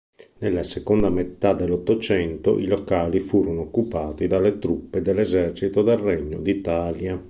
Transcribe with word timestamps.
Nella 0.39 0.63
seconda 0.63 1.11
metà 1.11 1.53
dell'Ottocento 1.53 2.57
i 2.57 2.65
locali 2.65 3.19
furono 3.19 3.61
occupati 3.61 4.25
dalle 4.25 4.57
truppe 4.57 4.99
dell'esercito 4.99 5.83
del 5.83 5.97
Regno 5.99 6.39
d'Italia. 6.39 7.19